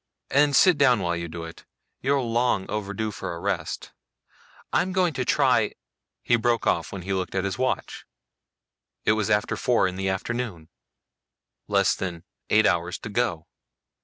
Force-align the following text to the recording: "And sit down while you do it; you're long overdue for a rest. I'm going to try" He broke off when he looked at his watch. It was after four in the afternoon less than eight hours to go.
"And 0.31 0.55
sit 0.55 0.79
down 0.79 0.99
while 1.01 1.15
you 1.15 1.27
do 1.27 1.43
it; 1.43 1.63
you're 2.01 2.19
long 2.19 2.67
overdue 2.71 3.11
for 3.11 3.35
a 3.35 3.39
rest. 3.39 3.91
I'm 4.73 4.93
going 4.93 5.13
to 5.13 5.23
try" 5.23 5.73
He 6.23 6.35
broke 6.37 6.65
off 6.65 6.91
when 6.91 7.03
he 7.03 7.13
looked 7.13 7.35
at 7.35 7.43
his 7.43 7.59
watch. 7.59 8.07
It 9.05 9.11
was 9.11 9.29
after 9.29 9.55
four 9.55 9.87
in 9.87 9.97
the 9.97 10.09
afternoon 10.09 10.69
less 11.67 11.93
than 11.93 12.23
eight 12.49 12.65
hours 12.65 12.97
to 12.97 13.09
go. 13.09 13.45